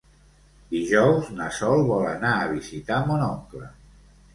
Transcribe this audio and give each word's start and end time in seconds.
Dijous 0.75 1.29
na 1.41 1.51
Sol 1.59 1.85
vol 1.93 2.11
anar 2.15 2.35
a 2.41 2.51
visitar 2.59 3.03
mon 3.13 3.27
oncle. 3.33 3.75